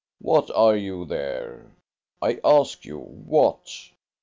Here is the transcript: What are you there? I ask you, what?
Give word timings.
What 0.19 0.49
are 0.55 0.75
you 0.75 1.05
there? 1.05 1.75
I 2.23 2.39
ask 2.43 2.85
you, 2.85 2.97
what? 2.97 3.91